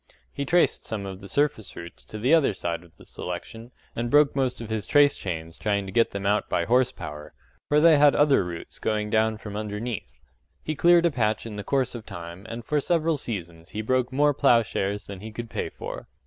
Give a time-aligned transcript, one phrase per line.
[0.33, 4.09] He traced some of the surface roots to the other side of the selection, and
[4.09, 7.35] broke most of his trace chains trying to get them out by horse power
[7.69, 10.09] for they had other roots going down from underneath.
[10.63, 14.11] He cleared a patch in the course of time and for several seasons he broke
[14.11, 16.07] more ploughshares than he could pay for.